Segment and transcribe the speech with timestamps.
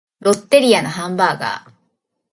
[0.19, 1.69] ロッテリアのハンバーガー